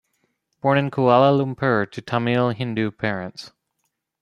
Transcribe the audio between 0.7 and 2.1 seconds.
in Kuala Lumpur to